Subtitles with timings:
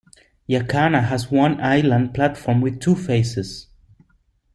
[0.49, 3.67] Jacana has one island platform with two faces.